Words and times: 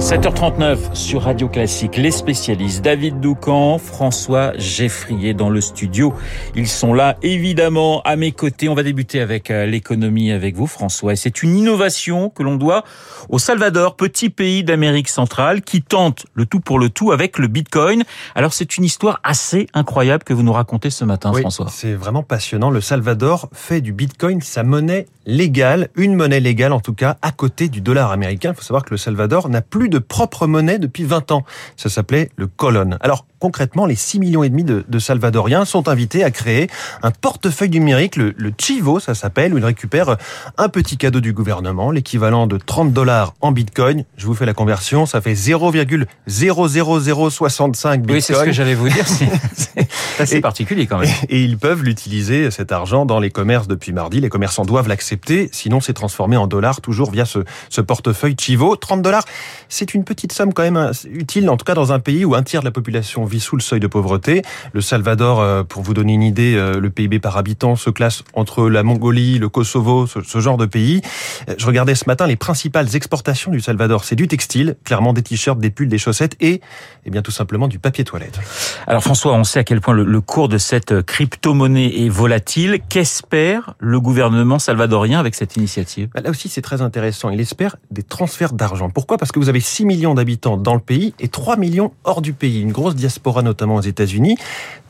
7h39 0.00 0.94
sur 0.94 1.24
Radio 1.24 1.46
Classique, 1.46 1.98
les 1.98 2.10
spécialistes 2.10 2.82
David 2.82 3.20
Doucan, 3.20 3.76
François 3.76 4.56
Geffrier 4.56 5.34
dans 5.34 5.50
le 5.50 5.60
studio. 5.60 6.14
Ils 6.56 6.68
sont 6.68 6.94
là 6.94 7.18
évidemment 7.22 8.00
à 8.02 8.16
mes 8.16 8.32
côtés. 8.32 8.70
On 8.70 8.74
va 8.74 8.82
débuter 8.82 9.20
avec 9.20 9.50
euh, 9.50 9.66
l'économie 9.66 10.32
avec 10.32 10.56
vous 10.56 10.66
François. 10.66 11.12
Et 11.12 11.16
c'est 11.16 11.42
une 11.42 11.54
innovation 11.54 12.30
que 12.30 12.42
l'on 12.42 12.56
doit 12.56 12.82
au 13.28 13.38
Salvador, 13.38 13.94
petit 13.94 14.30
pays 14.30 14.64
d'Amérique 14.64 15.10
centrale 15.10 15.60
qui 15.60 15.82
tente 15.82 16.24
le 16.32 16.46
tout 16.46 16.60
pour 16.60 16.78
le 16.78 16.88
tout 16.88 17.12
avec 17.12 17.38
le 17.38 17.46
Bitcoin. 17.46 18.04
Alors 18.34 18.54
c'est 18.54 18.78
une 18.78 18.84
histoire 18.84 19.20
assez 19.22 19.66
incroyable 19.74 20.24
que 20.24 20.32
vous 20.32 20.42
nous 20.42 20.54
racontez 20.54 20.88
ce 20.88 21.04
matin 21.04 21.30
oui, 21.34 21.42
François. 21.42 21.66
C'est 21.68 21.94
vraiment 21.94 22.22
passionnant. 22.22 22.70
Le 22.70 22.80
Salvador 22.80 23.50
fait 23.52 23.82
du 23.82 23.92
Bitcoin 23.92 24.40
sa 24.40 24.62
monnaie 24.62 25.06
légale, 25.26 25.90
une 25.94 26.14
monnaie 26.14 26.40
légale 26.40 26.72
en 26.72 26.80
tout 26.80 26.94
cas, 26.94 27.18
à 27.20 27.32
côté 27.32 27.68
du 27.68 27.82
dollar 27.82 28.12
américain. 28.12 28.52
Il 28.52 28.56
faut 28.56 28.62
savoir 28.62 28.82
que 28.84 28.90
le 28.90 28.96
Salvador 28.96 29.50
n'a 29.50 29.60
plus 29.60 29.89
de 29.90 29.98
propre 29.98 30.46
monnaie 30.46 30.78
depuis 30.78 31.04
20 31.04 31.32
ans. 31.32 31.44
Ça 31.76 31.88
s'appelait 31.88 32.30
le 32.36 32.46
colon. 32.46 32.96
Alors 33.00 33.26
concrètement, 33.40 33.86
les 33.86 33.96
6 33.96 34.20
millions 34.20 34.44
et 34.44 34.50
demi 34.50 34.64
de, 34.64 34.84
de, 34.86 34.98
Salvadoriens 34.98 35.64
sont 35.64 35.88
invités 35.88 36.22
à 36.22 36.30
créer 36.30 36.68
un 37.02 37.10
portefeuille 37.10 37.70
numérique, 37.70 38.16
le, 38.16 38.34
le 38.36 38.52
Chivo, 38.56 39.00
ça 39.00 39.14
s'appelle, 39.14 39.54
où 39.54 39.58
ils 39.58 39.64
récupèrent 39.64 40.18
un 40.58 40.68
petit 40.68 40.98
cadeau 40.98 41.20
du 41.20 41.32
gouvernement, 41.32 41.90
l'équivalent 41.90 42.46
de 42.46 42.58
30 42.58 42.92
dollars 42.92 43.32
en 43.40 43.50
Bitcoin. 43.50 44.04
Je 44.16 44.26
vous 44.26 44.34
fais 44.34 44.46
la 44.46 44.54
conversion, 44.54 45.06
ça 45.06 45.22
fait 45.22 45.32
0,00065 45.32 48.00
Bitcoin. 48.00 48.14
Oui, 48.14 48.22
c'est 48.22 48.34
ce 48.34 48.44
que 48.44 48.52
j'allais 48.52 48.74
vous 48.74 48.90
dire. 48.90 49.06
C'est 49.08 49.88
assez 50.18 50.40
particulier 50.40 50.86
quand 50.86 50.98
même. 50.98 51.08
Et, 51.28 51.38
et 51.38 51.44
ils 51.44 51.56
peuvent 51.56 51.82
l'utiliser, 51.82 52.50
cet 52.50 52.72
argent, 52.72 53.06
dans 53.06 53.20
les 53.20 53.30
commerces 53.30 53.68
depuis 53.68 53.92
mardi. 53.92 54.20
Les 54.20 54.28
commerçants 54.28 54.66
doivent 54.66 54.88
l'accepter, 54.88 55.48
sinon 55.50 55.80
c'est 55.80 55.94
transformé 55.94 56.36
en 56.36 56.46
dollars, 56.46 56.82
toujours 56.82 57.10
via 57.10 57.24
ce, 57.24 57.38
ce 57.70 57.80
portefeuille 57.80 58.36
Chivo. 58.38 58.76
30 58.76 59.00
dollars, 59.00 59.24
c'est 59.70 59.94
une 59.94 60.04
petite 60.04 60.32
somme 60.32 60.52
quand 60.52 60.62
même 60.62 60.90
utile, 61.10 61.48
en 61.48 61.56
tout 61.56 61.64
cas 61.64 61.74
dans 61.74 61.92
un 61.92 62.00
pays 62.00 62.26
où 62.26 62.34
un 62.34 62.42
tiers 62.42 62.60
de 62.60 62.66
la 62.66 62.70
population 62.70 63.24
vit 63.30 63.40
sous 63.40 63.56
le 63.56 63.62
seuil 63.62 63.80
de 63.80 63.86
pauvreté. 63.86 64.42
Le 64.72 64.80
Salvador, 64.80 65.40
euh, 65.40 65.62
pour 65.62 65.82
vous 65.82 65.94
donner 65.94 66.12
une 66.12 66.22
idée, 66.22 66.54
euh, 66.56 66.80
le 66.80 66.90
PIB 66.90 67.20
par 67.20 67.38
habitant 67.38 67.76
se 67.76 67.88
classe 67.88 68.22
entre 68.34 68.68
la 68.68 68.82
Mongolie, 68.82 69.38
le 69.38 69.48
Kosovo, 69.48 70.06
ce, 70.06 70.20
ce 70.22 70.40
genre 70.40 70.58
de 70.58 70.66
pays. 70.66 71.00
Euh, 71.48 71.54
je 71.56 71.66
regardais 71.66 71.94
ce 71.94 72.04
matin 72.06 72.26
les 72.26 72.36
principales 72.36 72.94
exportations 72.94 73.50
du 73.50 73.60
Salvador. 73.60 74.04
C'est 74.04 74.16
du 74.16 74.28
textile, 74.28 74.76
clairement 74.84 75.12
des 75.12 75.22
t-shirts, 75.22 75.58
des 75.58 75.70
pulls, 75.70 75.88
des 75.88 75.98
chaussettes 75.98 76.36
et, 76.40 76.60
eh 77.06 77.10
bien, 77.10 77.22
tout 77.22 77.30
simplement 77.30 77.68
du 77.68 77.78
papier 77.78 78.04
toilette. 78.04 78.38
Alors 78.86 79.02
François, 79.02 79.32
on 79.32 79.44
sait 79.44 79.60
à 79.60 79.64
quel 79.64 79.80
point 79.80 79.94
le, 79.94 80.04
le 80.04 80.20
cours 80.20 80.48
de 80.48 80.58
cette 80.58 81.02
crypto-monnaie 81.02 82.04
est 82.04 82.08
volatile. 82.08 82.80
Qu'espère 82.88 83.74
le 83.78 84.00
gouvernement 84.00 84.58
salvadorien 84.58 85.20
avec 85.20 85.34
cette 85.34 85.56
initiative? 85.56 86.08
Bah 86.14 86.20
Là 86.20 86.30
aussi, 86.30 86.48
c'est 86.48 86.62
très 86.62 86.82
intéressant. 86.82 87.30
Il 87.30 87.40
espère 87.40 87.76
des 87.90 88.02
transferts 88.02 88.52
d'argent. 88.52 88.90
Pourquoi? 88.90 89.18
Parce 89.18 89.32
que 89.32 89.38
vous 89.38 89.48
avez 89.48 89.60
6 89.60 89.84
millions 89.84 90.14
d'habitants 90.14 90.56
dans 90.56 90.74
le 90.74 90.80
pays 90.80 91.14
et 91.20 91.28
3 91.28 91.56
millions 91.56 91.92
hors 92.04 92.22
du 92.22 92.32
pays. 92.32 92.60
Une 92.60 92.72
grosse 92.72 92.94
diaspora, 92.94 93.19
notamment 93.42 93.76
aux 93.76 93.80
États-Unis. 93.80 94.36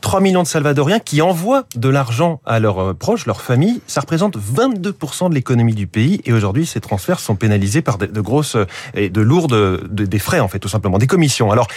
3 0.01 0.19
millions 0.19 0.43
de 0.43 0.47
Salvadoriens 0.47 0.99
qui 0.99 1.21
envoient 1.21 1.65
de 1.75 1.89
l'argent 1.89 2.41
à 2.45 2.59
leurs 2.59 2.95
proches, 2.95 3.25
leurs 3.25 3.41
familles. 3.41 3.81
Ça 3.87 4.01
représente 4.01 4.37
22% 4.37 5.29
de 5.29 5.35
l'économie 5.35 5.75
du 5.75 5.87
pays. 5.87 6.21
Et 6.25 6.33
aujourd'hui, 6.33 6.65
ces 6.65 6.79
transferts 6.79 7.19
sont 7.19 7.35
pénalisés 7.35 7.81
par 7.81 7.97
de, 7.97 8.21
grosses 8.21 8.57
et 8.95 9.09
de 9.09 9.21
lourdes, 9.21 9.53
de, 9.53 10.05
des 10.05 10.19
frais, 10.19 10.39
en 10.39 10.47
fait, 10.47 10.59
tout 10.59 10.69
simplement, 10.69 10.97
des 10.97 11.07
commissions. 11.07 11.51
Alors, 11.51 11.67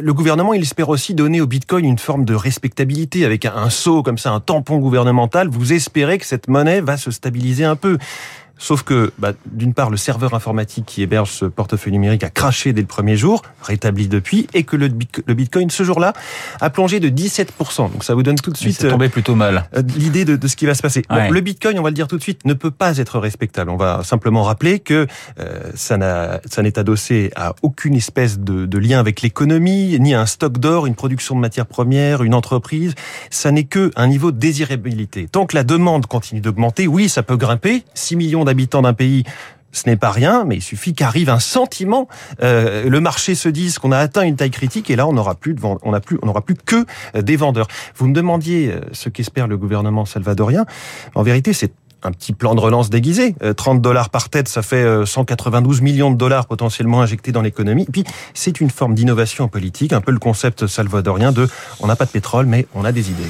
le 0.00 0.12
gouvernement, 0.12 0.54
il 0.54 0.62
espère 0.62 0.88
aussi 0.88 1.14
donner 1.14 1.40
au 1.40 1.46
Bitcoin 1.46 1.84
une 1.84 1.98
forme 1.98 2.24
de 2.24 2.34
respectabilité 2.34 3.24
avec 3.24 3.44
un, 3.44 3.54
un 3.54 3.70
sceau 3.70 4.02
comme 4.02 4.18
ça, 4.18 4.30
un 4.30 4.40
tampon 4.40 4.78
gouvernemental. 4.78 5.48
Vous 5.48 5.72
espérez 5.72 6.18
que 6.18 6.26
cette 6.26 6.48
monnaie 6.48 6.80
va 6.80 6.96
se 6.96 7.10
stabiliser 7.10 7.64
un 7.64 7.76
peu. 7.76 7.98
Sauf 8.58 8.82
que, 8.82 9.12
bah, 9.18 9.32
d'une 9.46 9.72
part, 9.72 9.88
le 9.88 9.96
serveur 9.96 10.34
informatique 10.34 10.84
qui 10.84 11.02
héberge 11.02 11.30
ce 11.30 11.44
portefeuille 11.44 11.92
numérique 11.92 12.24
a 12.24 12.30
craché 12.30 12.72
dès 12.72 12.80
le 12.80 12.86
premier 12.86 13.16
jour, 13.16 13.42
rétabli 13.62 14.08
depuis, 14.08 14.48
et 14.52 14.64
que 14.64 14.76
le, 14.76 14.88
Bitcoin, 14.88 15.70
ce 15.70 15.84
jour-là, 15.84 16.12
a 16.60 16.68
plongé 16.70 16.98
de 17.00 17.08
17%. 17.08 17.92
Donc 17.92 18.04
ça 18.04 18.14
vous 18.14 18.22
donne 18.22 18.36
tout 18.36 18.50
de 18.50 18.56
suite... 18.56 18.76
C'est 18.80 18.88
tombé 18.88 19.08
plutôt 19.08 19.36
mal. 19.36 19.68
Euh, 19.76 19.82
L'idée 19.96 20.24
de, 20.24 20.36
de, 20.36 20.48
ce 20.48 20.56
qui 20.56 20.66
va 20.66 20.74
se 20.74 20.82
passer. 20.82 21.04
Ouais. 21.08 21.28
Bon, 21.28 21.32
le 21.32 21.40
Bitcoin, 21.40 21.78
on 21.78 21.82
va 21.82 21.90
le 21.90 21.94
dire 21.94 22.08
tout 22.08 22.18
de 22.18 22.22
suite, 22.22 22.44
ne 22.44 22.54
peut 22.54 22.70
pas 22.70 22.98
être 22.98 23.18
respectable. 23.18 23.70
On 23.70 23.76
va 23.76 24.02
simplement 24.02 24.42
rappeler 24.42 24.80
que 24.80 25.06
euh, 25.38 25.70
ça 25.74 25.96
n'est 25.96 26.78
adossé 26.78 27.30
à 27.36 27.54
aucune 27.62 27.94
espèce 27.94 28.40
de, 28.40 28.66
de 28.66 28.78
lien 28.78 28.98
avec 28.98 29.22
l'économie, 29.22 29.98
ni 30.00 30.14
à 30.14 30.20
un 30.20 30.26
stock 30.26 30.58
d'or, 30.58 30.86
une 30.86 30.96
production 30.96 31.36
de 31.36 31.40
matières 31.40 31.66
premières, 31.66 32.22
une 32.22 32.34
entreprise. 32.34 32.94
Ça 33.30 33.52
n'est 33.52 33.64
que 33.64 33.92
un 33.96 34.08
niveau 34.08 34.32
de 34.32 34.38
désirabilité. 34.38 35.28
Tant 35.28 35.46
que 35.46 35.54
la 35.54 35.64
demande 35.64 36.06
continue 36.06 36.40
d'augmenter, 36.40 36.86
oui, 36.86 37.08
ça 37.08 37.22
peut 37.22 37.36
grimper. 37.36 37.84
6 37.94 38.16
millions 38.16 38.44
d'habitants 38.48 38.82
d'un 38.82 38.94
pays, 38.94 39.24
ce 39.70 39.88
n'est 39.88 39.96
pas 39.96 40.10
rien, 40.10 40.44
mais 40.44 40.56
il 40.56 40.62
suffit 40.62 40.94
qu'arrive 40.94 41.30
un 41.30 41.38
sentiment, 41.38 42.08
euh, 42.42 42.88
le 42.88 43.00
marché 43.00 43.34
se 43.34 43.48
dise 43.48 43.78
qu'on 43.78 43.92
a 43.92 43.98
atteint 43.98 44.22
une 44.22 44.36
taille 44.36 44.50
critique, 44.50 44.90
et 44.90 44.96
là 44.96 45.06
on 45.06 45.12
n'aura 45.12 45.34
plus 45.34 45.54
de 45.54 45.60
on 45.62 45.92
a 45.92 46.00
plus, 46.00 46.18
on 46.22 46.26
n'aura 46.26 46.40
plus 46.40 46.56
que 46.56 46.86
des 47.18 47.36
vendeurs. 47.36 47.68
Vous 47.96 48.08
me 48.08 48.14
demandiez 48.14 48.74
ce 48.92 49.08
qu'espère 49.08 49.46
le 49.46 49.56
gouvernement 49.56 50.04
salvadorien. 50.04 50.66
En 51.14 51.22
vérité, 51.22 51.52
c'est 51.52 51.72
un 52.02 52.12
petit 52.12 52.32
plan 52.32 52.54
de 52.54 52.60
relance 52.60 52.90
déguisé. 52.90 53.34
30 53.56 53.80
dollars 53.80 54.10
par 54.10 54.28
tête, 54.28 54.48
ça 54.48 54.62
fait 54.62 55.04
192 55.04 55.80
millions 55.80 56.10
de 56.10 56.16
dollars 56.16 56.46
potentiellement 56.46 57.00
injectés 57.00 57.32
dans 57.32 57.42
l'économie. 57.42 57.84
Et 57.88 57.92
puis, 57.92 58.04
c'est 58.34 58.60
une 58.60 58.70
forme 58.70 58.94
d'innovation 58.94 59.48
politique, 59.48 59.92
un 59.92 60.00
peu 60.00 60.12
le 60.12 60.18
concept 60.18 60.66
salvadorien 60.66 61.32
de 61.32 61.48
on 61.80 61.86
n'a 61.86 61.96
pas 61.96 62.04
de 62.04 62.10
pétrole, 62.10 62.46
mais 62.46 62.66
on 62.74 62.84
a 62.84 62.92
des 62.92 63.10
idées. 63.10 63.22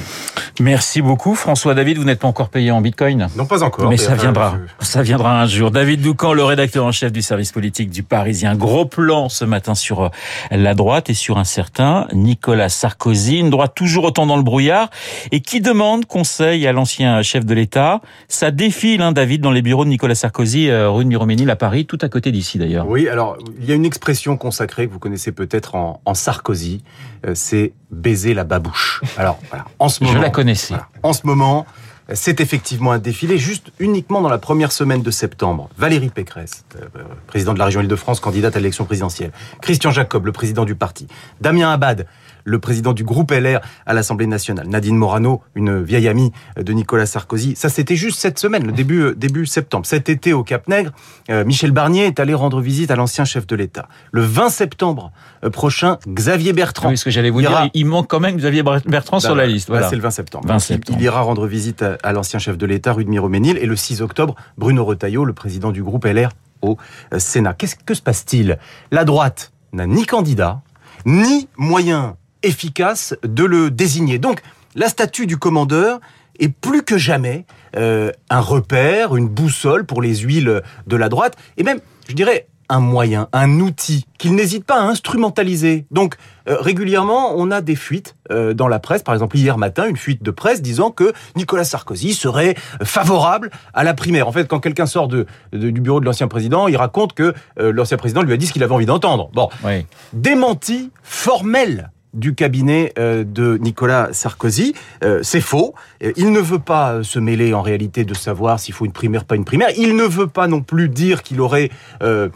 Merci 0.59 1.01
beaucoup. 1.01 1.35
François 1.35 1.73
David, 1.73 1.97
vous 1.97 2.03
n'êtes 2.03 2.19
pas 2.19 2.27
encore 2.27 2.49
payé 2.49 2.71
en 2.71 2.81
bitcoin? 2.81 3.27
Non, 3.35 3.45
pas 3.45 3.63
encore. 3.63 3.89
Mais 3.89 3.97
ça 3.97 4.15
viendra. 4.15 4.55
Ça 4.79 5.01
viendra 5.01 5.41
un 5.41 5.45
jour. 5.45 5.71
David 5.71 6.01
Doucan, 6.01 6.33
le 6.33 6.43
rédacteur 6.43 6.85
en 6.85 6.91
chef 6.91 7.11
du 7.11 7.21
service 7.21 7.51
politique 7.51 7.89
du 7.89 8.03
Parisien. 8.03 8.55
Gros 8.55 8.85
plan 8.85 9.29
ce 9.29 9.45
matin 9.45 9.73
sur 9.75 10.11
la 10.51 10.73
droite 10.73 11.09
et 11.09 11.13
sur 11.13 11.37
un 11.37 11.43
certain 11.43 12.07
Nicolas 12.13 12.69
Sarkozy. 12.69 13.37
Une 13.37 13.49
droite 13.49 13.73
toujours 13.73 14.03
autant 14.03 14.25
dans 14.25 14.37
le 14.37 14.43
brouillard 14.43 14.89
et 15.31 15.39
qui 15.39 15.61
demande 15.61 16.05
conseil 16.05 16.67
à 16.67 16.73
l'ancien 16.73 17.21
chef 17.21 17.45
de 17.45 17.53
l'État? 17.53 18.01
Ça 18.27 18.51
défile, 18.59 19.01
hein, 19.01 19.13
David, 19.13 19.41
dans 19.41 19.51
les 19.51 19.61
bureaux 19.61 19.85
de 19.85 19.89
Nicolas 19.89 20.15
Sarkozy, 20.15 20.69
euh, 20.69 20.89
rue 20.89 21.05
de 21.05 21.09
Miroménil 21.09 21.49
à 21.49 21.55
Paris, 21.55 21.85
tout 21.85 21.97
à 22.01 22.09
côté 22.09 22.31
d'ici 22.31 22.57
d'ailleurs. 22.57 22.87
Oui, 22.87 23.07
alors 23.07 23.37
il 23.57 23.65
y 23.65 23.71
a 23.71 23.75
une 23.75 23.85
expression 23.85 24.35
consacrée 24.35 24.85
que 24.85 24.91
vous 24.91 24.99
connaissez 24.99 25.31
peut-être 25.31 25.75
en, 25.75 26.01
en, 26.03 26.13
Sarkozy, 26.13 26.83
euh, 27.25 27.31
c'est 27.35 27.71
baiser 27.89 28.33
la 28.33 28.43
babouche. 28.43 29.01
Alors 29.17 29.39
voilà, 29.49 29.65
en 29.79 29.87
ce 29.87 30.03
moment, 30.03 30.17
je 30.17 30.21
la 30.21 30.29
connaissais. 30.29 30.73
Voilà, 30.73 30.89
en 31.03 31.13
ce 31.13 31.25
moment, 31.25 31.65
c'est 32.13 32.41
effectivement 32.41 32.91
un 32.91 32.99
défilé, 32.99 33.37
juste 33.37 33.71
uniquement 33.79 34.19
dans 34.21 34.29
la 34.29 34.39
première 34.39 34.73
semaine 34.73 35.01
de 35.01 35.11
septembre. 35.11 35.69
Valérie 35.77 36.09
Pécresse, 36.09 36.65
euh, 36.75 36.85
président 37.27 37.53
de 37.53 37.59
la 37.59 37.65
région 37.65 37.79
Île-de-France, 37.79 38.19
candidate 38.19 38.57
à 38.57 38.59
l'élection 38.59 38.83
présidentielle. 38.83 39.31
Christian 39.61 39.91
Jacob, 39.91 40.25
le 40.25 40.33
président 40.33 40.65
du 40.65 40.75
parti. 40.75 41.07
Damien 41.39 41.71
Abad, 41.71 42.07
le 42.43 42.59
président 42.59 42.93
du 42.93 43.03
groupe 43.03 43.31
LR 43.31 43.61
à 43.85 43.93
l'Assemblée 43.93 44.27
nationale. 44.27 44.67
Nadine 44.67 44.95
Morano, 44.95 45.41
une 45.55 45.81
vieille 45.81 46.07
amie 46.07 46.31
de 46.57 46.73
Nicolas 46.73 47.05
Sarkozy. 47.05 47.55
Ça, 47.55 47.69
c'était 47.69 47.95
juste 47.95 48.19
cette 48.19 48.39
semaine, 48.39 48.65
le 48.65 48.71
début, 48.71 49.13
début 49.15 49.45
septembre. 49.45 49.85
Cet 49.85 50.09
été, 50.09 50.33
au 50.33 50.43
Cap-Nègre, 50.43 50.91
euh, 51.29 51.45
Michel 51.45 51.71
Barnier 51.71 52.05
est 52.05 52.19
allé 52.19 52.33
rendre 52.33 52.61
visite 52.61 52.91
à 52.91 52.95
l'ancien 52.95 53.25
chef 53.25 53.47
de 53.47 53.55
l'État. 53.55 53.87
Le 54.11 54.21
20 54.21 54.49
septembre 54.49 55.11
euh, 55.43 55.49
prochain, 55.49 55.97
Xavier 56.07 56.53
Bertrand. 56.53 56.89
Oui, 56.89 56.97
ce 56.97 57.05
que 57.05 57.11
j'allais 57.11 57.29
vous 57.29 57.41
ira... 57.41 57.63
dire, 57.63 57.71
il 57.73 57.85
manque 57.85 58.07
quand 58.07 58.19
même 58.19 58.35
Xavier 58.37 58.63
Bertrand 58.63 59.17
bah, 59.17 59.21
sur 59.21 59.35
la 59.35 59.45
liste. 59.45 59.69
Voilà. 59.69 59.83
Bah, 59.83 59.89
c'est 59.89 59.95
le 59.95 60.01
20 60.01 60.11
septembre. 60.11 60.47
20 60.47 60.59
septembre. 60.59 60.97
Il, 60.99 61.01
il, 61.01 61.05
ira 61.05 61.21
rendre 61.21 61.47
visite 61.47 61.81
à, 61.81 61.97
à 62.03 62.13
l'ancien 62.13 62.39
chef 62.39 62.57
de 62.57 62.65
l'État, 62.65 62.93
rue 62.93 63.05
de 63.05 63.09
Miroménil. 63.09 63.57
Et 63.57 63.65
le 63.65 63.75
6 63.75 64.01
octobre, 64.01 64.35
Bruno 64.57 64.83
Retailleau, 64.85 65.25
le 65.25 65.33
président 65.33 65.71
du 65.71 65.83
groupe 65.83 66.05
LR 66.05 66.29
au 66.61 66.77
euh, 67.13 67.19
Sénat. 67.19 67.53
Qu'est-ce 67.53 67.75
que 67.75 67.93
se 67.93 68.01
passe-t-il? 68.01 68.57
La 68.91 69.05
droite 69.05 69.51
n'a 69.73 69.85
ni 69.85 70.05
candidat, 70.05 70.61
ni 71.05 71.47
moyen 71.57 72.17
efficace 72.43 73.15
de 73.23 73.43
le 73.43 73.71
désigner. 73.71 74.19
Donc, 74.19 74.41
la 74.75 74.87
statue 74.87 75.27
du 75.27 75.37
commandeur 75.37 75.99
est 76.39 76.49
plus 76.49 76.83
que 76.83 76.97
jamais 76.97 77.45
euh, 77.75 78.11
un 78.29 78.39
repère, 78.39 79.15
une 79.15 79.27
boussole 79.27 79.85
pour 79.85 80.01
les 80.01 80.15
huiles 80.17 80.61
de 80.87 80.95
la 80.95 81.09
droite, 81.09 81.35
et 81.57 81.63
même, 81.63 81.79
je 82.07 82.13
dirais, 82.13 82.47
un 82.69 82.79
moyen, 82.79 83.27
un 83.33 83.59
outil 83.59 84.05
qu'il 84.19 84.35
n'hésite 84.35 84.63
pas 84.63 84.79
à 84.79 84.83
instrumentaliser. 84.83 85.85
Donc 85.91 86.15
euh, 86.47 86.57
régulièrement, 86.59 87.33
on 87.35 87.49
a 87.51 87.61
des 87.61 87.75
fuites 87.75 88.15
euh, 88.31 88.53
dans 88.53 88.67
la 88.67 88.79
presse. 88.79 89.01
Par 89.01 89.15
exemple, 89.15 89.37
hier 89.37 89.57
matin, 89.57 89.87
une 89.87 89.97
fuite 89.97 90.21
de 90.23 90.31
presse 90.31 90.61
disant 90.61 90.91
que 90.91 91.11
Nicolas 91.35 91.63
Sarkozy 91.63 92.13
serait 92.13 92.55
favorable 92.83 93.49
à 93.73 93.83
la 93.83 93.95
primaire. 93.95 94.27
En 94.27 94.31
fait, 94.31 94.47
quand 94.47 94.59
quelqu'un 94.59 94.85
sort 94.85 95.07
de, 95.07 95.25
de, 95.51 95.71
du 95.71 95.81
bureau 95.81 95.99
de 95.99 96.05
l'ancien 96.05 96.27
président, 96.27 96.67
il 96.67 96.77
raconte 96.77 97.13
que 97.13 97.33
euh, 97.59 97.71
l'ancien 97.71 97.97
président 97.97 98.21
lui 98.21 98.33
a 98.33 98.37
dit 98.37 98.45
ce 98.45 98.53
qu'il 98.53 98.63
avait 98.63 98.73
envie 98.73 98.85
d'entendre. 98.85 99.29
Bon, 99.33 99.49
oui. 99.63 99.85
démenti 100.13 100.91
formel 101.01 101.89
du 102.13 102.33
cabinet 102.33 102.93
euh, 102.97 103.23
de 103.23 103.57
Nicolas 103.57 104.09
Sarkozy. 104.11 104.73
Euh, 105.03 105.19
c'est 105.23 105.41
faux. 105.41 105.75
Il 106.15 106.31
ne 106.31 106.39
veut 106.39 106.59
pas 106.59 107.03
se 107.03 107.19
mêler 107.19 107.53
en 107.53 107.61
réalité 107.61 108.05
de 108.05 108.13
savoir 108.13 108.59
s'il 108.59 108.73
faut 108.73 108.85
une 108.85 108.91
primaire, 108.91 109.25
pas 109.25 109.35
une 109.35 109.45
primaire. 109.45 109.69
Il 109.77 109.95
ne 109.95 110.03
veut 110.03 110.27
pas 110.27 110.47
non 110.47 110.61
plus 110.61 110.89
dire 110.89 111.23
qu'il 111.23 111.41
aurait, 111.41 111.69
euh, 112.01 112.29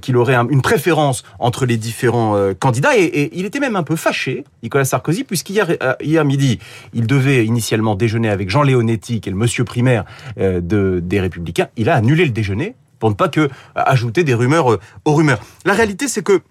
qu'il 0.00 0.16
aurait 0.16 0.34
un, 0.34 0.48
une 0.48 0.62
préférence 0.62 1.22
entre 1.38 1.66
les 1.66 1.76
différents 1.76 2.36
candidats. 2.58 2.96
Et, 2.96 3.04
et, 3.04 3.38
il 3.38 3.44
était 3.44 3.60
même 3.60 3.76
un 3.76 3.82
peu 3.82 3.96
fâché, 3.96 4.44
Nicolas 4.62 4.84
Sarkozy, 4.84 5.24
puisqu'hier 5.24 5.76
hier 6.00 6.24
midi, 6.24 6.58
il 6.94 7.06
devait 7.06 7.44
initialement 7.44 7.94
déjeuner 7.94 8.28
avec 8.28 8.50
Jean 8.50 8.62
Léonetti, 8.62 9.20
qui 9.20 9.28
est 9.28 9.32
le 9.32 9.38
monsieur 9.38 9.64
primaire 9.64 10.04
de, 10.38 11.00
des 11.02 11.20
Républicains. 11.20 11.68
Il 11.76 11.88
a 11.88 11.94
annulé 11.94 12.24
le 12.24 12.30
déjeuner 12.30 12.74
pour 12.98 13.10
ne 13.10 13.14
pas 13.14 13.28
que 13.28 13.48
ajouter 13.74 14.24
des 14.24 14.34
rumeurs 14.34 14.78
aux 15.04 15.12
rumeurs. 15.14 15.40
La 15.64 15.74
réalité, 15.74 16.08
c'est 16.08 16.22
que 16.22 16.42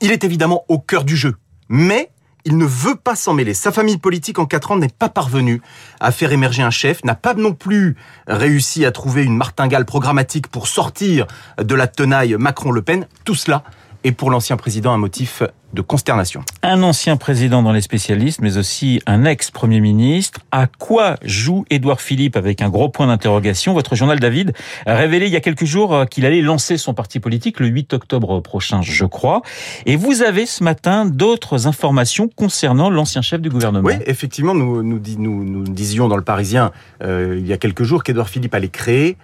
il 0.00 0.10
est 0.10 0.24
évidemment 0.24 0.64
au 0.68 0.78
cœur 0.78 1.04
du 1.04 1.16
jeu, 1.16 1.34
mais 1.68 2.10
il 2.44 2.58
ne 2.58 2.66
veut 2.66 2.96
pas 2.96 3.16
s'en 3.16 3.32
mêler. 3.32 3.54
Sa 3.54 3.72
famille 3.72 3.96
politique 3.96 4.38
en 4.38 4.46
quatre 4.46 4.70
ans 4.70 4.76
n'est 4.76 4.88
pas 4.88 5.08
parvenue 5.08 5.62
à 5.98 6.12
faire 6.12 6.32
émerger 6.32 6.62
un 6.62 6.70
chef, 6.70 7.02
n'a 7.04 7.14
pas 7.14 7.34
non 7.34 7.54
plus 7.54 7.96
réussi 8.26 8.84
à 8.84 8.92
trouver 8.92 9.24
une 9.24 9.36
martingale 9.36 9.86
programmatique 9.86 10.48
pour 10.48 10.68
sortir 10.68 11.26
de 11.58 11.74
la 11.74 11.86
tenaille 11.86 12.36
Macron-Le 12.38 12.82
Pen. 12.82 13.06
Tout 13.24 13.34
cela 13.34 13.64
est 14.04 14.12
pour 14.12 14.30
l'ancien 14.30 14.56
président 14.56 14.92
un 14.92 14.98
motif 14.98 15.42
de 15.72 15.82
consternation. 15.82 16.42
Un 16.62 16.82
ancien 16.82 17.16
président 17.16 17.62
dans 17.62 17.72
les 17.72 17.80
spécialistes, 17.80 18.40
mais 18.40 18.56
aussi 18.56 19.00
un 19.06 19.24
ex-premier 19.24 19.80
ministre. 19.80 20.40
À 20.52 20.66
quoi 20.66 21.16
joue 21.24 21.64
Édouard 21.68 22.00
Philippe 22.00 22.36
avec 22.36 22.62
un 22.62 22.68
gros 22.68 22.88
point 22.88 23.08
d'interrogation? 23.08 23.74
Votre 23.74 23.96
journal 23.96 24.20
David 24.20 24.52
a 24.86 24.94
révélé 24.94 25.26
il 25.26 25.32
y 25.32 25.36
a 25.36 25.40
quelques 25.40 25.64
jours 25.64 25.94
euh, 25.94 26.04
qu'il 26.04 26.26
allait 26.26 26.42
lancer 26.42 26.76
son 26.76 26.94
parti 26.94 27.18
politique 27.18 27.58
le 27.58 27.66
8 27.66 27.94
octobre 27.94 28.40
prochain, 28.40 28.82
je 28.82 29.04
crois. 29.04 29.42
Et 29.84 29.96
vous 29.96 30.22
avez 30.22 30.46
ce 30.46 30.62
matin 30.62 31.06
d'autres 31.06 31.66
informations 31.66 32.28
concernant 32.28 32.90
l'ancien 32.90 33.22
chef 33.22 33.40
du 33.40 33.50
gouvernement. 33.50 33.88
Oui, 33.88 33.94
effectivement, 34.06 34.54
nous, 34.54 34.82
nous, 34.82 35.00
nous, 35.18 35.44
nous 35.44 35.64
disions 35.64 36.06
dans 36.08 36.16
le 36.16 36.24
Parisien 36.24 36.70
euh, 37.02 37.36
il 37.38 37.46
y 37.46 37.52
a 37.52 37.56
quelques 37.56 37.82
jours 37.82 38.04
qu'Édouard 38.04 38.28
Philippe 38.28 38.54
allait 38.54 38.68
créer 38.68 39.16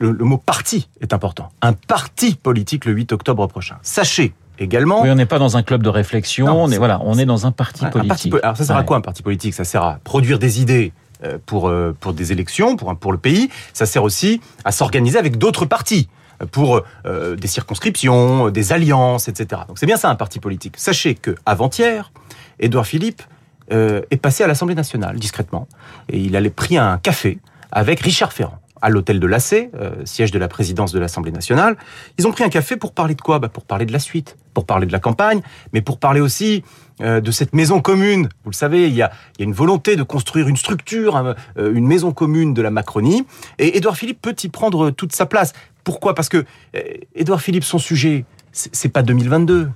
le, 0.00 0.12
le 0.12 0.24
mot 0.24 0.38
parti 0.38 0.88
est 1.00 1.12
important. 1.12 1.50
Un 1.62 1.72
parti 1.72 2.34
politique 2.34 2.84
le 2.84 2.92
8 2.92 3.12
octobre 3.12 3.46
prochain. 3.46 3.76
Sachez 3.82 4.34
également. 4.58 5.02
Oui, 5.02 5.10
on 5.10 5.14
n'est 5.14 5.26
pas 5.26 5.38
dans 5.38 5.56
un 5.56 5.62
club 5.62 5.82
de 5.82 5.88
réflexion, 5.88 6.46
on 6.46 6.70
est 6.70 6.78
voilà, 6.78 7.00
on 7.02 7.18
est 7.18 7.26
dans 7.26 7.46
un 7.46 7.52
parti 7.52 7.84
politique. 7.86 8.34
alors 8.42 8.56
ça 8.56 8.64
sert 8.64 8.76
à 8.76 8.84
quoi 8.84 8.96
un 8.96 9.00
parti 9.00 9.22
politique? 9.22 9.54
Ça 9.54 9.64
sert 9.64 9.82
à 9.82 9.98
produire 10.04 10.38
des 10.38 10.60
idées 10.60 10.92
euh, 11.24 11.38
pour 11.44 11.68
euh, 11.68 11.94
pour 11.98 12.12
des 12.12 12.32
élections, 12.32 12.76
pour 12.76 12.96
pour 12.96 13.12
le 13.12 13.18
pays. 13.18 13.50
Ça 13.72 13.86
sert 13.86 14.02
aussi 14.02 14.40
à 14.64 14.72
s'organiser 14.72 15.18
avec 15.18 15.38
d'autres 15.38 15.66
partis 15.66 16.08
pour 16.50 16.82
euh, 17.06 17.36
des 17.36 17.46
circonscriptions, 17.46 18.50
des 18.50 18.72
alliances, 18.72 19.28
etc. 19.28 19.62
Donc 19.68 19.78
c'est 19.78 19.86
bien 19.86 19.96
ça 19.96 20.10
un 20.10 20.16
parti 20.16 20.40
politique. 20.40 20.74
Sachez 20.76 21.14
que 21.14 21.34
avant-hier, 21.46 22.12
Édouard 22.58 22.86
Philippe 22.86 23.22
est 23.70 24.20
passé 24.20 24.44
à 24.44 24.46
l'Assemblée 24.46 24.74
nationale 24.74 25.18
discrètement 25.18 25.66
et 26.10 26.18
il 26.18 26.36
allait 26.36 26.50
pris 26.50 26.76
un 26.76 26.98
café 26.98 27.38
avec 27.72 28.00
Richard 28.00 28.30
Ferrand 28.30 28.58
à 28.84 28.90
l'hôtel 28.90 29.18
de 29.18 29.26
l'AC, 29.26 29.70
siège 30.04 30.30
de 30.30 30.38
la 30.38 30.48
présidence 30.48 30.92
de 30.92 30.98
l'Assemblée 30.98 31.32
nationale. 31.32 31.76
Ils 32.18 32.26
ont 32.26 32.32
pris 32.32 32.44
un 32.44 32.48
café 32.48 32.76
pour 32.76 32.92
parler 32.92 33.14
de 33.14 33.22
quoi? 33.22 33.38
Bah 33.38 33.48
Pour 33.48 33.64
parler 33.64 33.86
de 33.86 33.92
la 33.92 33.98
suite, 33.98 34.36
pour 34.52 34.66
parler 34.66 34.86
de 34.86 34.92
la 34.92 35.00
campagne, 35.00 35.40
mais 35.72 35.80
pour 35.80 35.98
parler 35.98 36.20
aussi 36.20 36.62
euh, 37.00 37.20
de 37.20 37.32
cette 37.32 37.54
maison 37.54 37.80
commune. 37.80 38.28
Vous 38.44 38.50
le 38.50 38.54
savez, 38.54 38.86
il 38.86 38.94
y, 38.94 39.02
a, 39.02 39.10
une 39.40 39.52
volonté 39.52 39.96
de 39.96 40.04
construire 40.04 40.46
une 40.46 40.56
structure, 40.56 41.16
euh, 41.16 41.74
une 41.74 41.86
maison 41.86 42.12
commune 42.12 42.54
de 42.54 42.62
la 42.62 42.70
Macronie. 42.70 43.26
Et 43.58 43.76
Édouard 43.76 43.96
Philippe 43.96 44.22
peut 44.22 44.36
y 44.42 44.48
prendre 44.48 44.90
toute 44.90 45.12
sa 45.12 45.26
place. 45.26 45.54
Pourquoi? 45.82 46.14
Parce 46.14 46.28
que 46.28 46.44
euh, 46.76 46.80
Édouard 47.16 47.40
Philippe, 47.40 47.64
son 47.64 47.78
sujet, 47.78 48.24
c'est 48.52 48.88
pas 48.90 49.02
2022, 49.02 49.70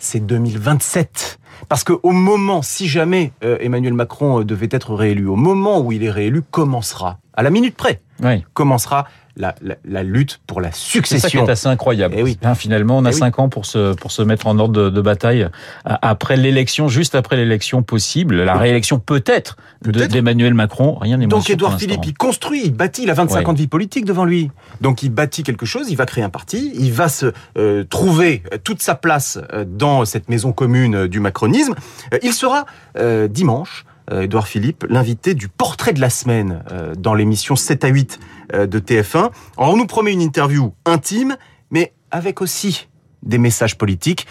c'est 0.00 0.18
2027. 0.26 1.39
Parce 1.68 1.84
que 1.84 1.92
au 2.02 2.12
moment, 2.12 2.62
si 2.62 2.88
jamais 2.88 3.32
Emmanuel 3.42 3.94
Macron 3.94 4.40
devait 4.42 4.68
être 4.70 4.94
réélu, 4.94 5.26
au 5.26 5.36
moment 5.36 5.80
où 5.80 5.92
il 5.92 6.02
est 6.04 6.10
réélu, 6.10 6.42
commencera, 6.42 7.18
à 7.34 7.42
la 7.42 7.50
minute 7.50 7.76
près, 7.76 8.00
oui. 8.22 8.44
commencera 8.54 9.06
la, 9.36 9.54
la, 9.62 9.76
la, 9.84 10.02
lutte 10.02 10.40
pour 10.46 10.60
la 10.60 10.72
succession. 10.72 11.18
C'est 11.18 11.22
ça 11.22 11.30
qui 11.30 11.36
est 11.36 11.50
assez 11.50 11.68
incroyable. 11.68 12.14
Et 12.14 12.20
eh 12.20 12.22
oui. 12.22 12.38
Hein, 12.42 12.54
finalement, 12.54 12.98
on 12.98 13.04
a 13.04 13.10
eh 13.10 13.12
cinq 13.12 13.38
ans 13.38 13.48
pour 13.48 13.66
se, 13.66 13.94
pour 13.94 14.12
se 14.12 14.22
mettre 14.22 14.46
en 14.46 14.58
ordre 14.58 14.72
de, 14.72 14.90
de 14.90 15.00
bataille 15.00 15.48
après 15.84 16.36
l'élection, 16.36 16.88
juste 16.88 17.14
après 17.14 17.36
l'élection 17.36 17.82
possible, 17.82 18.42
la 18.42 18.54
réélection 18.54 18.98
peut-être 18.98 19.56
peut 19.82 19.92
d'Emmanuel 19.92 20.54
Macron. 20.54 20.96
Rien 21.00 21.16
n'est 21.16 21.26
Donc 21.26 21.48
Édouard 21.50 21.78
Philippe, 21.78 22.04
il 22.04 22.14
construit, 22.14 22.62
il 22.64 22.72
bâtit, 22.72 23.04
il 23.04 23.10
a 23.10 23.14
25 23.14 23.48
ans 23.48 23.52
de 23.52 23.58
vie 23.58 23.66
politique 23.66 24.04
devant 24.04 24.24
lui. 24.24 24.50
Donc 24.80 25.02
il 25.02 25.10
bâtit 25.10 25.42
quelque 25.42 25.66
chose, 25.66 25.90
il 25.90 25.96
va 25.96 26.06
créer 26.06 26.24
un 26.24 26.30
parti, 26.30 26.72
il 26.78 26.92
va 26.92 27.08
se 27.08 27.32
euh, 27.58 27.84
trouver 27.84 28.42
toute 28.64 28.82
sa 28.82 28.94
place 28.94 29.38
euh, 29.52 29.64
dans 29.66 30.04
cette 30.04 30.28
maison 30.28 30.52
commune 30.52 30.94
euh, 30.94 31.08
du 31.08 31.20
macronisme. 31.20 31.74
Il 32.22 32.32
sera 32.32 32.66
euh, 32.96 33.28
dimanche 33.28 33.84
Édouard 34.10 34.48
Philippe, 34.48 34.84
l'invité 34.88 35.34
du 35.34 35.48
portrait 35.48 35.92
de 35.92 36.00
la 36.00 36.10
semaine 36.10 36.62
dans 36.98 37.14
l'émission 37.14 37.56
7 37.56 37.84
à 37.84 37.88
8 37.88 38.18
euh, 38.54 38.66
de 38.66 38.78
TF1. 38.78 39.30
on 39.58 39.76
nous 39.76 39.86
promet 39.86 40.12
une 40.12 40.20
interview 40.20 40.72
intime, 40.84 41.36
mais 41.70 41.92
avec 42.10 42.40
aussi 42.40 42.88
des 43.22 43.38
messages 43.38 43.78
politiques. 43.78 44.26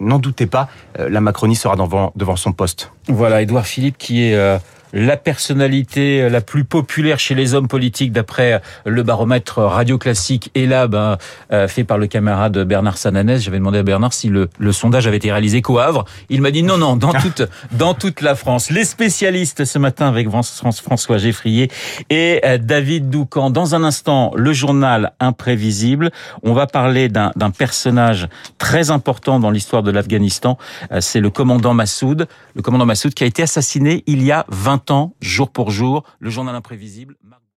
N'en 0.00 0.18
doutez 0.18 0.46
pas, 0.46 0.68
euh, 0.98 1.08
la 1.08 1.20
Macronie 1.20 1.56
sera 1.56 1.76
devant, 1.76 2.36
son 2.36 2.52
poste. 2.52 2.92
Voilà, 3.08 3.40
Édouard 3.40 3.66
Philippe 3.66 3.96
qui 3.98 4.24
est 4.24 4.34
euh, 4.34 4.58
la 4.92 5.16
personnalité 5.16 6.28
la 6.28 6.40
plus 6.40 6.64
populaire 6.64 7.18
chez 7.18 7.34
les 7.34 7.54
hommes 7.54 7.68
politiques 7.68 8.12
d'après 8.12 8.60
le 8.84 9.02
baromètre 9.02 9.58
radio 9.58 9.98
classique 9.98 10.50
ELAB 10.54 10.94
hein, 10.94 11.18
euh, 11.52 11.68
fait 11.68 11.84
par 11.84 11.98
le 11.98 12.06
camarade 12.06 12.58
Bernard 12.58 12.98
Sananès. 12.98 13.42
J'avais 13.42 13.58
demandé 13.58 13.78
à 13.78 13.82
Bernard 13.82 14.12
si 14.12 14.28
le, 14.28 14.48
le 14.58 14.72
sondage 14.72 15.06
avait 15.06 15.16
été 15.16 15.30
réalisé 15.30 15.62
qu'au 15.62 15.78
Havre. 15.78 16.04
Il 16.28 16.42
m'a 16.42 16.50
dit 16.50 16.62
non, 16.62 16.78
non, 16.78 16.96
dans 16.96 17.12
toute, 17.20 17.42
dans 17.72 17.94
toute 17.94 18.20
la 18.20 18.34
France. 18.34 18.70
Les 18.70 18.84
spécialistes 18.84 19.64
ce 19.64 19.78
matin 19.78 20.08
avec 20.08 20.28
François 20.30 21.18
Geffrier 21.18 21.70
et 22.10 22.40
euh, 22.44 22.58
David 22.58 23.10
Doucan. 23.10 23.50
Dans 23.50 23.74
un 23.74 23.84
instant, 23.84 24.32
le 24.36 24.52
journal 24.52 25.12
imprévisible. 25.20 26.10
On 26.42 26.52
va 26.52 26.66
parler 26.66 27.08
d'un 27.08 27.32
personnage 27.56 28.28
très 28.58 28.90
important 28.90 29.40
dans 29.40 29.50
l'histoire 29.50 29.82
de 29.82 29.90
l'Afghanistan. 29.90 30.58
Euh, 30.90 31.00
c'est 31.00 31.20
le 31.20 31.30
commandant 31.30 31.74
Massoud. 31.74 32.26
Le 32.54 32.62
commandant 32.62 32.86
Massoud 32.86 33.14
qui 33.14 33.24
a 33.24 33.26
été 33.26 33.42
assassiné 33.42 34.02
il 34.06 34.22
y 34.22 34.32
a 34.32 34.44
20 34.48 34.81
temps, 34.82 35.14
jour 35.20 35.50
pour 35.50 35.70
jour, 35.70 36.04
le 36.18 36.30
journal 36.30 36.54
imprévisible. 36.54 37.16